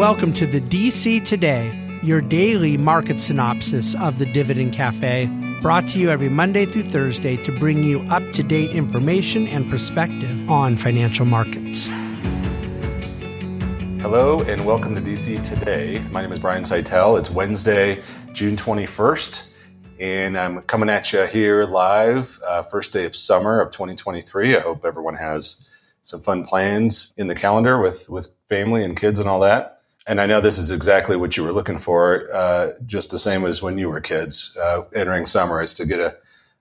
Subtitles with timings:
[0.00, 5.26] Welcome to the DC Today, your daily market synopsis of the Dividend Cafe,
[5.60, 9.70] brought to you every Monday through Thursday to bring you up to date information and
[9.70, 11.88] perspective on financial markets.
[14.00, 16.02] Hello and welcome to DC Today.
[16.10, 17.18] My name is Brian Szytel.
[17.18, 19.48] It's Wednesday, June 21st,
[20.00, 24.56] and I'm coming at you here live, uh, first day of summer of 2023.
[24.56, 25.68] I hope everyone has
[26.00, 29.76] some fun plans in the calendar with, with family and kids and all that
[30.06, 33.44] and I know this is exactly what you were looking for, uh, just the same
[33.44, 36.16] as when you were kids uh, entering summer, is to get a,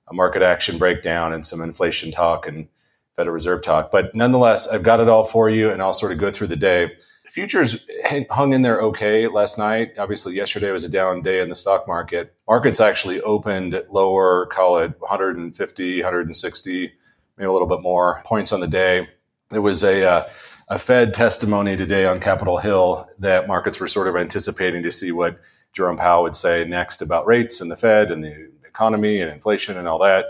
[0.07, 2.67] a, market action breakdown and some inflation talk and
[3.15, 3.91] Federal Reserve talk.
[3.91, 6.55] But nonetheless, I've got it all for you, and I'll sort of go through the
[6.55, 6.91] day.
[7.29, 7.85] Futures
[8.31, 9.99] hung in there okay last night.
[9.99, 12.33] Obviously, yesterday was a down day in the stock market.
[12.47, 16.93] Markets actually opened lower, call it 150, 160,
[17.37, 19.07] maybe a little bit more points on the day.
[19.49, 20.29] There was a uh,
[20.69, 25.11] a Fed testimony today on Capitol Hill that markets were sort of anticipating to see
[25.11, 25.39] what
[25.73, 29.77] Jerome Powell would say next about rates and the Fed and the economy and inflation
[29.77, 30.25] and all that.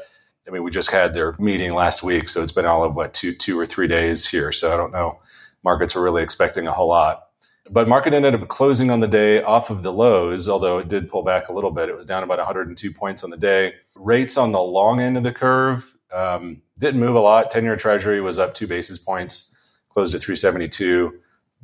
[0.48, 3.14] I mean, we just had their meeting last week, so it's been all of what
[3.14, 4.52] two, two or three days here.
[4.54, 5.20] So I don't know.
[5.64, 7.28] Markets were really expecting a whole lot,
[7.72, 10.48] but market ended up closing on the day off of the lows.
[10.48, 13.30] Although it did pull back a little bit, it was down about 102 points on
[13.30, 13.74] the day.
[13.94, 17.52] Rates on the long end of the curve um, didn't move a lot.
[17.52, 19.54] Ten-year Treasury was up two basis points
[19.90, 21.14] closed at 372,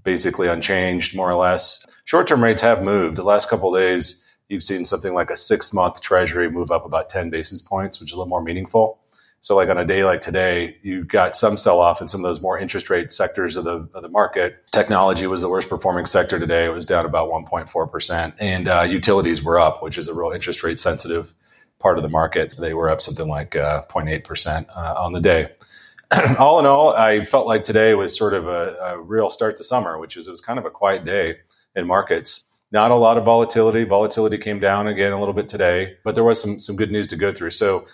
[0.03, 1.85] basically unchanged, more or less.
[2.05, 3.17] Short term rates have moved.
[3.17, 7.09] The last couple days, you've seen something like a six month treasury move up about
[7.09, 8.99] 10 basis points, which is a little more meaningful.
[9.45, 12.27] So, like on a day like today, you got some sell off in some of
[12.27, 14.55] those more interest rate sectors of the, of the market.
[14.71, 16.65] Technology was the worst performing sector today.
[16.65, 18.33] It was down about 1.4%.
[18.39, 21.35] And uh, utilities were up, which is a real interest rate sensitive
[21.77, 22.55] part of the market.
[22.59, 25.49] They were up something like uh, 0.8% uh, on the day.
[26.39, 29.63] all in all, I felt like today was sort of a, a, real start to
[29.63, 31.37] summer, which is it was kind of a quiet day
[31.75, 32.43] in markets.
[32.71, 33.83] Not a lot of volatility.
[33.83, 37.07] Volatility came down again a little bit today, but there was some some good news
[37.07, 37.51] to go through.
[37.51, 37.85] So,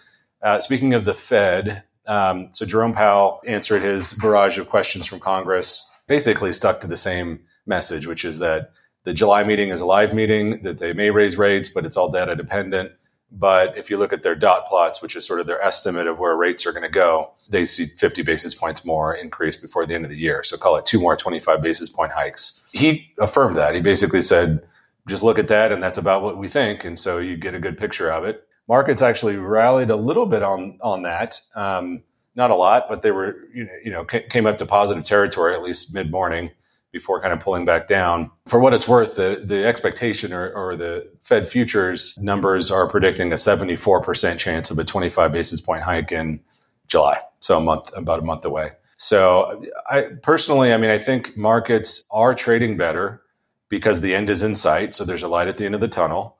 [0.42, 5.20] uh, speaking of the Fed, um, so Jerome Powell answered his barrage of questions from
[5.20, 8.71] Congress, basically stuck to the same message, which is that
[9.04, 12.11] the July meeting is a live meeting, that they may raise rates, but it's all
[12.11, 12.92] data dependent.
[13.31, 16.19] But if you look at their dot plots, which is sort of their estimate of
[16.19, 19.95] where rates are going to go, they see 50 basis points more increase before the
[19.95, 20.43] end of the year.
[20.43, 22.61] So call it two more 25 basis point hikes.
[22.73, 23.73] He affirmed that.
[23.73, 24.61] He basically said,
[25.08, 26.83] just look at that, and that's about what we think.
[26.83, 28.47] And so you get a good picture of it.
[28.67, 31.41] Markets actually rallied a little bit on on that.
[31.55, 32.03] Um,
[32.36, 35.55] not a lot, but they were you know, you know came up to positive territory
[35.55, 36.52] at least mid morning
[36.91, 38.29] before kind of pulling back down.
[38.47, 43.31] For what it's worth, the, the expectation or, or the Fed futures numbers are predicting
[43.31, 46.39] a 74% chance of a 25 basis point hike in
[46.87, 47.19] July.
[47.39, 48.71] So a month, about a month away.
[48.97, 53.21] So I personally, I mean, I think markets are trading better
[53.69, 54.93] because the end is in sight.
[54.93, 56.37] So there's a light at the end of the tunnel.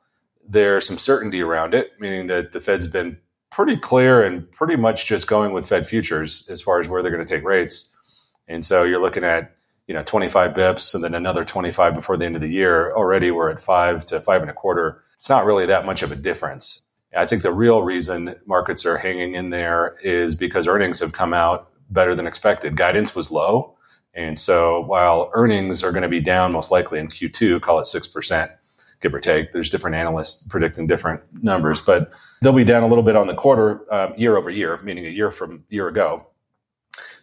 [0.47, 3.18] There's some certainty around it, meaning that the Fed's been
[3.51, 7.12] pretty clear and pretty much just going with Fed futures as far as where they're
[7.12, 7.95] going to take rates.
[8.47, 9.56] And so you're looking at
[9.91, 13.29] you know 25 bips and then another 25 before the end of the year already
[13.29, 15.03] we're at five to five and a quarter.
[15.18, 16.81] It's not really that much of a difference.
[17.13, 21.34] I think the real reason markets are hanging in there is because earnings have come
[21.34, 22.78] out better than expected.
[22.78, 23.75] Guidance was low.
[24.13, 27.84] And so while earnings are going to be down most likely in q2 call it
[27.84, 28.50] 6%
[29.01, 33.03] give or take there's different analysts predicting different numbers but they'll be down a little
[33.03, 36.25] bit on the quarter uh, year over year meaning a year from year ago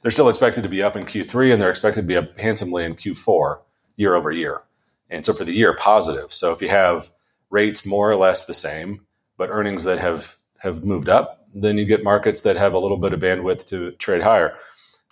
[0.03, 2.85] they're still expected to be up in Q3 and they're expected to be up handsomely
[2.85, 3.59] in Q4
[3.97, 4.63] year over year.
[5.11, 6.33] And so for the year, positive.
[6.33, 7.11] So if you have
[7.51, 9.07] rates more or less the same,
[9.37, 12.97] but earnings that have have moved up, then you get markets that have a little
[12.97, 14.55] bit of bandwidth to trade higher.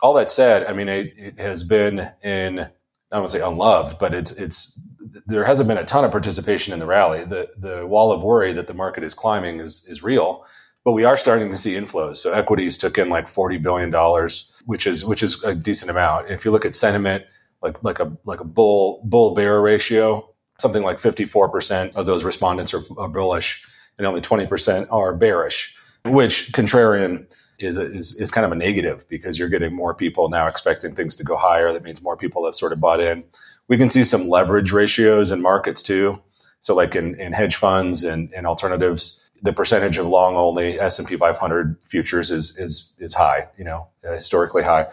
[0.00, 2.68] All that said, I mean, it, it has been in
[3.12, 4.80] I don't want to say unloved, but it's it's
[5.26, 7.24] there hasn't been a ton of participation in the rally.
[7.24, 10.44] The the wall of worry that the market is climbing is is real,
[10.86, 12.14] but we are starting to see inflows.
[12.18, 16.30] So equities took in like forty billion dollars, which is which is a decent amount.
[16.30, 17.24] If you look at sentiment,
[17.60, 22.06] like like a like a bull bull bear ratio, something like fifty four percent of
[22.06, 23.64] those respondents are, are bullish,
[23.98, 25.74] and only twenty percent are bearish.
[26.04, 27.26] Which contrarian
[27.58, 31.16] is, is is kind of a negative because you're getting more people now expecting things
[31.16, 31.72] to go higher.
[31.72, 33.24] That means more people have sort of bought in.
[33.66, 36.22] We can see some leverage ratios in markets too.
[36.60, 41.16] So like in, in hedge funds and, and alternatives, the percentage of long only S&P
[41.16, 44.86] 500 futures is is is high, you know, uh, historically high.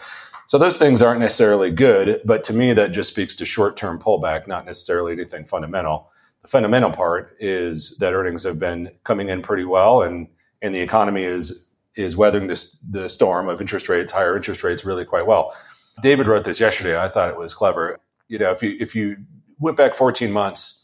[0.47, 4.47] So those things aren't necessarily good, but to me that just speaks to short-term pullback,
[4.47, 6.11] not necessarily anything fundamental.
[6.41, 10.27] The fundamental part is that earnings have been coming in pretty well and
[10.61, 14.83] and the economy is is weathering this the storm of interest rates, higher interest rates
[14.83, 15.55] really quite well.
[16.01, 16.99] David wrote this yesterday.
[16.99, 17.99] I thought it was clever.
[18.27, 19.17] You know, if you if you
[19.59, 20.82] went back 14 months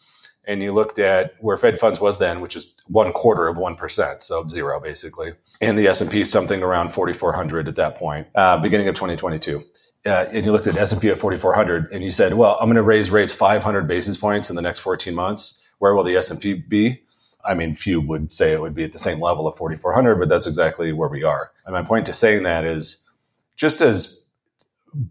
[0.50, 3.76] and you looked at where Fed funds was then, which is one quarter of one
[3.76, 8.28] percent, so zero basically, and the S and P something around 4,400 at that point,
[8.34, 9.64] uh, beginning of 2022.
[10.06, 12.66] Uh, and you looked at S and P at 4,400, and you said, "Well, I'm
[12.66, 15.68] going to raise rates 500 basis points in the next 14 months.
[15.78, 17.00] Where will the S and P be?"
[17.46, 20.28] I mean, few would say it would be at the same level of 4,400, but
[20.28, 21.52] that's exactly where we are.
[21.66, 23.02] And my point to saying that is,
[23.56, 24.26] just as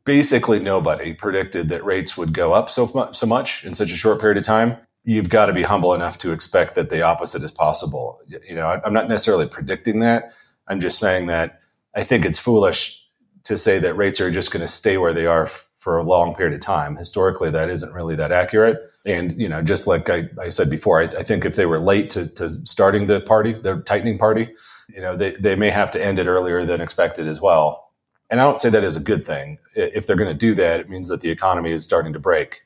[0.05, 4.21] basically nobody predicted that rates would go up so so much in such a short
[4.21, 4.77] period of time,
[5.09, 8.21] you've got to be humble enough to expect that the opposite is possible.
[8.29, 10.35] You know, I'm not necessarily predicting that.
[10.69, 11.61] I'm just saying that
[11.97, 13.03] I think it's foolish
[13.45, 16.03] to say that rates are just going to stay where they are f- for a
[16.03, 16.95] long period of time.
[16.95, 18.77] Historically, that isn't really that accurate.
[19.07, 21.81] And you know, just like I, I said before, I, I, think if they were
[21.81, 24.55] late to, to starting the party, the tightening party,
[24.91, 27.93] you know, they, they may have to end it earlier than expected as well.
[28.29, 29.57] And I don't say that as a good thing.
[29.75, 32.61] If they're going to do that, it means that the economy is starting to break.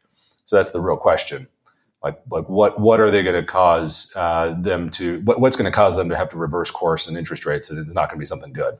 [0.44, 1.46] So that's the real question
[2.02, 5.70] like like what what are they going to cause uh, them to what, what's going
[5.70, 8.20] to cause them to have to reverse course in interest rates it's not going to
[8.20, 8.78] be something good?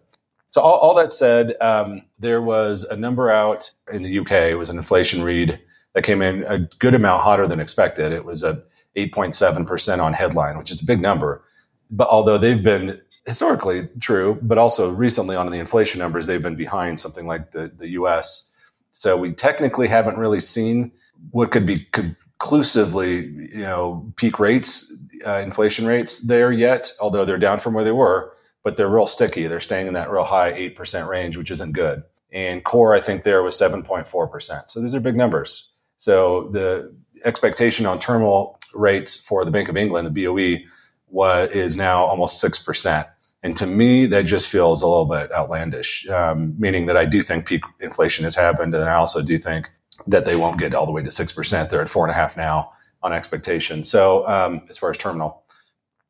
[0.51, 4.57] So all, all that said um, there was a number out in the uk it
[4.57, 5.59] was an inflation read
[5.95, 8.13] that came in a good amount hotter than expected.
[8.13, 8.63] It was a
[8.97, 11.45] 8.7% on headline which is a big number.
[11.91, 16.57] But although they've been historically true but also recently on the inflation numbers they've been
[16.57, 18.53] behind something like the, the us
[18.91, 20.91] so we technically haven't really seen
[21.31, 24.93] what could be could conclusively, you know, peak rates,
[25.25, 28.33] uh, inflation rates there yet, although they're down from where they were,
[28.65, 29.47] but they're real sticky.
[29.47, 32.03] They're staying in that real high 8% range, which isn't good.
[32.33, 34.71] And core, I think there was 7.4%.
[34.71, 35.73] So these are big numbers.
[35.99, 36.93] So the
[37.25, 40.65] expectation on terminal rates for the Bank of England, the BOE,
[41.07, 43.07] what is now almost 6%.
[43.45, 47.23] And to me, that just feels a little bit outlandish, um, meaning that I do
[47.23, 48.75] think peak inflation has happened.
[48.75, 49.71] And I also do think
[50.07, 51.71] that they won't get all the way to 6%.
[51.71, 52.73] They're at four and a half now
[53.03, 53.85] on expectation.
[53.85, 55.45] So um, as far as terminal,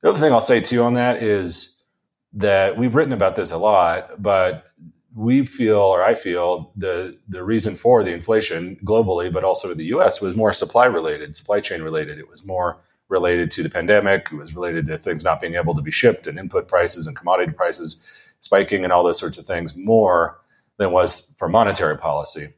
[0.01, 1.79] the other thing I'll say too on that is
[2.35, 4.65] that we've written about this a lot, but
[5.15, 9.79] we feel, or I feel, the the reason for the inflation globally, but also in
[9.79, 12.19] the U.S., was more supply related, supply chain related.
[12.19, 14.29] It was more related to the pandemic.
[14.33, 17.15] It was related to things not being able to be shipped and input prices and
[17.15, 18.03] commodity prices
[18.41, 20.41] spiking and all those sorts of things more
[20.79, 22.49] than was for monetary policy.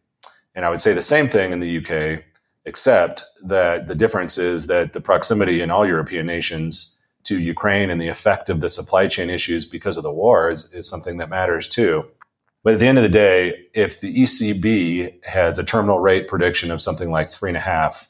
[0.54, 2.22] And I would say the same thing in the UK,
[2.64, 8.00] except that the difference is that the proximity in all European nations to Ukraine and
[8.00, 11.28] the effect of the supply chain issues because of the war is, is something that
[11.28, 12.04] matters too.
[12.62, 16.70] But at the end of the day, if the ECB has a terminal rate prediction
[16.70, 18.08] of something like three and a half,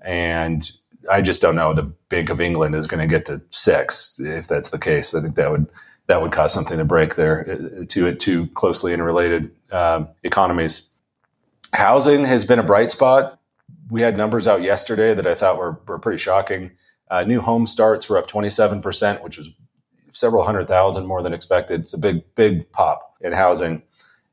[0.00, 0.68] and
[1.10, 4.18] I just don't know the Bank of England is going to get to six.
[4.18, 5.66] If that's the case, I think that would
[6.08, 10.91] that would cause something to break there uh, to two closely interrelated um, economies.
[11.72, 13.40] Housing has been a bright spot.
[13.90, 16.70] We had numbers out yesterday that I thought were, were pretty shocking.
[17.10, 19.50] Uh, new home starts were up 27%, which was
[20.12, 21.82] several hundred thousand more than expected.
[21.82, 23.82] It's a big, big pop in housing.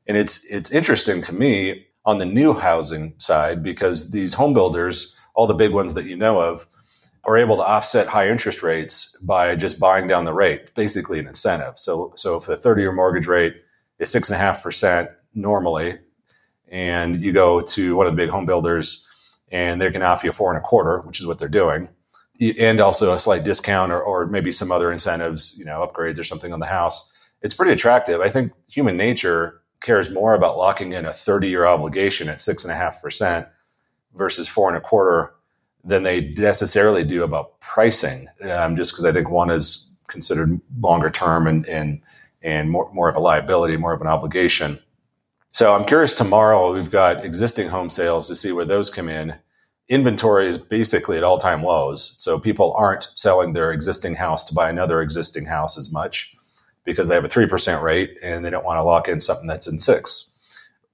[0.06, 5.16] And it's it's interesting to me on the new housing side because these home builders,
[5.34, 6.66] all the big ones that you know of,
[7.24, 11.26] are able to offset high interest rates by just buying down the rate, basically an
[11.26, 11.78] incentive.
[11.78, 13.56] So so if a 30-year mortgage rate
[13.98, 15.98] is six and a half percent normally,
[16.70, 19.06] and you go to one of the big home builders
[19.50, 21.88] and they can offer you four and a quarter, which is what they're doing,
[22.58, 26.24] and also a slight discount or, or maybe some other incentives, you know, upgrades or
[26.24, 27.12] something on the house.
[27.42, 28.20] It's pretty attractive.
[28.20, 32.64] I think human nature cares more about locking in a 30 year obligation at six
[32.64, 33.48] and a half percent
[34.14, 35.34] versus four and a quarter
[35.84, 38.28] than they necessarily do about pricing.
[38.50, 42.00] Um, just because I think one is considered longer term and and
[42.42, 44.78] and more more of a liability, more of an obligation.
[45.52, 49.34] So I'm curious tomorrow, we've got existing home sales to see where those come in.
[49.88, 52.14] Inventory is basically at all time lows.
[52.18, 56.36] So people aren't selling their existing house to buy another existing house as much
[56.84, 59.66] because they have a 3% rate and they don't want to lock in something that's
[59.66, 60.38] in six.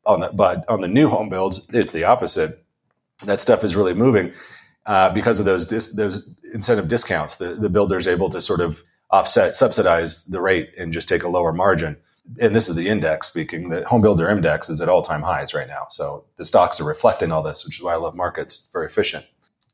[0.06, 2.64] On the, but on the new home builds, it's the opposite.
[3.24, 4.32] That stuff is really moving
[4.86, 7.36] uh, because of those dis- those incentive discounts.
[7.36, 11.24] The, the builder is able to sort of offset, subsidize the rate and just take
[11.24, 11.96] a lower margin
[12.40, 15.54] and this is the index speaking, the home builder index is at all time highs
[15.54, 15.86] right now.
[15.90, 18.70] So the stocks are reflecting all this, which is why I love markets.
[18.72, 19.24] Very efficient.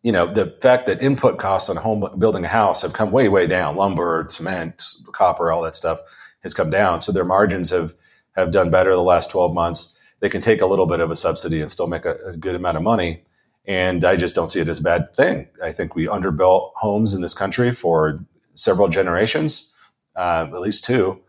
[0.02, 3.28] You know, the fact that input costs on home building a house have come way,
[3.28, 3.76] way down.
[3.76, 4.82] Lumber, cement,
[5.12, 6.00] copper, all that stuff
[6.42, 7.00] has come down.
[7.00, 7.94] So their margins have
[8.32, 10.00] have done better the last 12 months.
[10.20, 12.54] They can take a little bit of a subsidy and still make a, a good
[12.54, 13.22] amount of money.
[13.66, 15.48] And I just don't see it as a bad thing.
[15.62, 19.74] I think we underbuilt homes in this country for several generations,
[20.16, 21.20] uh, at least two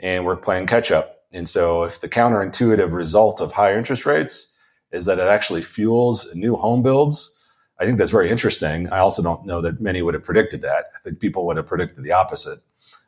[0.00, 1.24] and we're playing catch up.
[1.32, 4.56] And so, if the counterintuitive result of higher interest rates
[4.90, 7.36] is that it actually fuels new home builds,
[7.78, 8.88] I think that's very interesting.
[8.90, 10.86] I also don't know that many would have predicted that.
[10.94, 12.58] I think people would have predicted the opposite.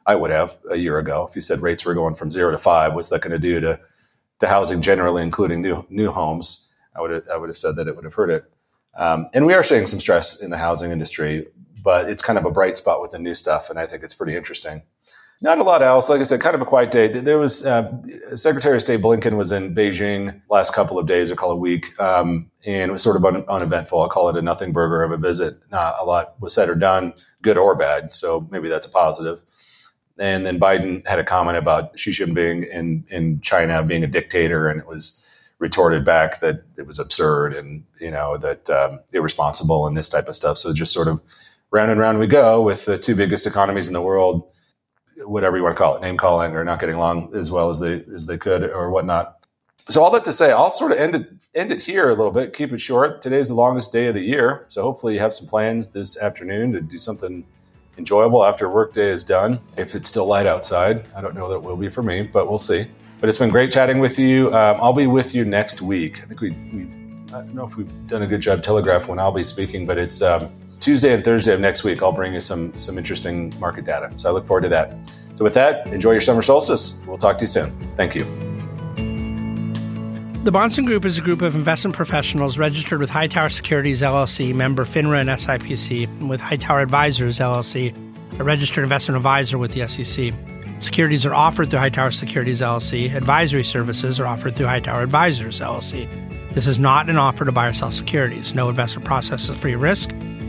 [0.07, 2.59] I would have a year ago if you said rates were going from zero to
[2.59, 2.95] five.
[2.95, 3.81] What's that going to do to
[4.41, 6.71] to housing generally, including new new homes?
[6.97, 8.45] I would have, I would have said that it would have hurt it.
[8.95, 11.47] Um, and we are seeing some stress in the housing industry,
[11.83, 14.15] but it's kind of a bright spot with the new stuff, and I think it's
[14.15, 14.83] pretty interesting.
[15.43, 16.09] Not a lot else.
[16.09, 17.09] Like I said, kind of a quiet day.
[17.09, 17.93] There was uh,
[18.37, 21.57] Secretary of State Blinken was in Beijing last couple of days, or call it a
[21.57, 24.01] week, um, and it was sort of un- uneventful.
[24.01, 25.55] I'll call it a nothing burger of a visit.
[25.73, 28.15] Not a lot was said or done, good or bad.
[28.15, 29.43] So maybe that's a positive.
[30.17, 34.69] And then Biden had a comment about Xi Jinping in in China being a dictator,
[34.69, 35.27] and it was
[35.59, 40.29] retorted back that it was absurd and you know that um, irresponsible and this type
[40.29, 40.57] of stuff.
[40.59, 41.21] So just sort of
[41.73, 44.49] round and round we go with the two biggest economies in the world
[45.19, 47.79] whatever you want to call it, name calling or not getting along as well as
[47.79, 49.39] they as they could or whatnot.
[49.89, 52.33] So all that to say, I'll sort of end it end it here a little
[52.33, 53.21] bit, keep it short.
[53.23, 56.73] Today's the longest day of the year, so hopefully you have some plans this afternoon
[56.73, 57.45] to do something
[57.99, 59.61] enjoyable after work day is done.
[59.77, 62.49] If it's still light outside, I don't know that it will be for me, but
[62.49, 62.87] we'll see.
[63.21, 64.49] But it's been great chatting with you.
[64.49, 66.23] Um, I'll be with you next week.
[66.23, 66.83] I think we, we
[67.29, 69.99] I don't know if we've done a good job telegraph when I'll be speaking, but
[69.99, 70.51] it's um,
[70.83, 74.11] Tuesday and Thursday of next week, I'll bring you some some interesting market data.
[74.17, 74.97] So I look forward to that.
[75.37, 77.01] So with that, enjoy your summer solstice.
[77.07, 77.71] We'll talk to you soon.
[77.97, 78.25] Thank you.
[80.43, 84.85] The Bahnsen Group is a group of investment professionals registered with Hightower Securities LLC, member
[84.85, 87.97] FINRA and SIPC, and with Hightower Advisors LLC,
[88.41, 90.35] a registered investment advisor with the SEC.
[90.81, 93.15] Securities are offered through Hightower Securities LLC.
[93.15, 96.09] Advisory services are offered through Hightower Advisors LLC.
[96.55, 98.53] This is not an offer to buy or sell securities.
[98.53, 100.13] No investment process is free risk